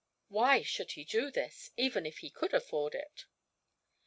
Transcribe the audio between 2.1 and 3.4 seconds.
he could afford it?